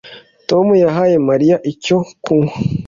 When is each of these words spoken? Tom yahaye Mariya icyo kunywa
Tom 0.49 0.67
yahaye 0.83 1.15
Mariya 1.29 1.57
icyo 1.71 1.97
kunywa 2.23 2.55